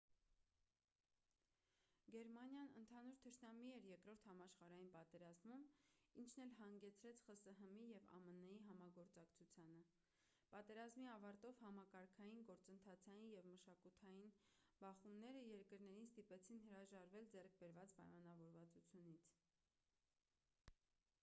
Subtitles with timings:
[2.13, 5.65] գերմանիան ընդհանուր թշնամի էր 2-րդ համաշխարհային պատերազմում
[6.23, 9.83] ինչն էլ հանգեցրեց խսհմ-ի և ամն-ի համագործակցությանը
[10.55, 14.31] պատերազմի ավարտով համակարգային գործընթացային և մշակութային
[14.85, 19.31] բախոումները երկրներին ստիպեցին հրաժարվել ձեռք բերված պայմանավորվածությունից